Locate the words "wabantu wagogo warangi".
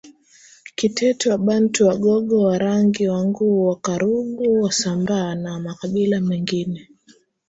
1.33-3.07